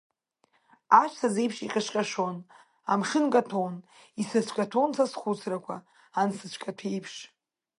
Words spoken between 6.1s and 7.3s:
ансыцәкаҭәеиԥш…